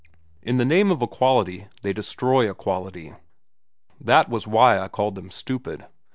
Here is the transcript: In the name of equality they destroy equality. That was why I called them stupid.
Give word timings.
In 0.41 0.57
the 0.57 0.65
name 0.65 0.89
of 0.89 1.03
equality 1.03 1.67
they 1.83 1.93
destroy 1.93 2.49
equality. 2.49 3.13
That 3.99 4.29
was 4.29 4.47
why 4.47 4.79
I 4.79 4.87
called 4.87 5.13
them 5.13 5.29
stupid. 5.29 5.85